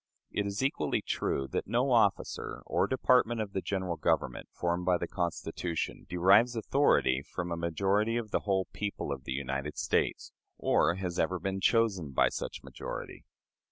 [0.31, 4.97] It is equally true that no officer or department of the General Government formed by
[4.97, 10.31] the Constitution derives authority from a majority of the whole people of the United States,
[10.57, 13.25] or has ever been chosen by such majority.